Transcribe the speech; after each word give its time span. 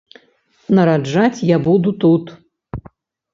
Нараджаць 0.77 1.45
я 1.49 1.57
буду 1.67 1.93
тут. 2.05 2.25